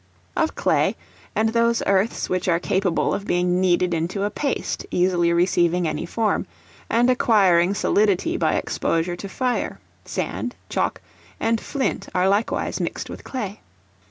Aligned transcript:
Of 0.35 0.55
clay, 0.55 0.95
and 1.35 1.49
those 1.49 1.83
earths 1.85 2.27
which 2.27 2.47
are 2.47 2.57
capable 2.59 3.13
of 3.13 3.27
being 3.27 3.61
kneaded 3.61 3.93
into 3.93 4.23
a 4.23 4.31
paste 4.31 4.83
easily 4.89 5.31
receiving 5.31 5.87
any 5.87 6.07
form, 6.07 6.47
and 6.89 7.07
acquiring 7.07 7.75
solidity 7.75 8.35
by 8.35 8.53
exposure 8.55 9.15
to 9.15 9.29
fire: 9.29 9.79
sand, 10.03 10.55
chalk, 10.69 11.01
and 11.39 11.61
flint 11.61 12.09
are 12.15 12.27
likewise 12.27 12.79
mixed 12.79 13.11
with 13.11 13.23
clay. 13.23 13.61